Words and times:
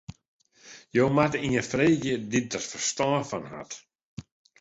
Jo 0.97 1.03
moatte 1.15 1.37
ien 1.47 1.67
freegje 1.71 2.13
dy't 2.31 2.49
dêr 2.53 2.63
ferstân 2.71 3.23
fan 3.29 3.45
hat. 3.51 3.71